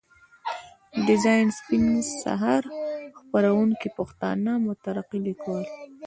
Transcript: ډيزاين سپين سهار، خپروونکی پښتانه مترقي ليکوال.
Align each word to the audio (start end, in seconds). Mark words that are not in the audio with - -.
ډيزاين 1.05 1.47
سپين 1.59 1.83
سهار، 2.23 2.63
خپروونکی 3.19 3.89
پښتانه 3.97 4.51
مترقي 4.67 5.19
ليکوال. 5.27 5.65